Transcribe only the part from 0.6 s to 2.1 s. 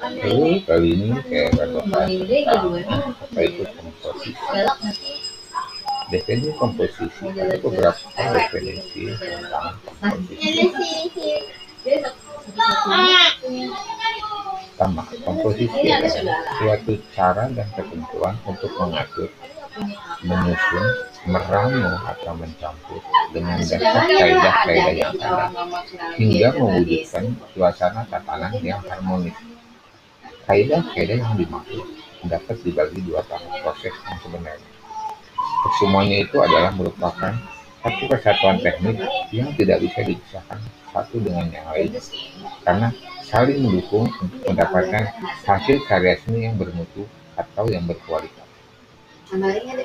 kali ini kayak akan membahas